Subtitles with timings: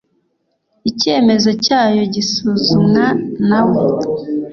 [0.89, 3.05] icyemezo cyayo gisuzumwa
[3.47, 3.81] nawe.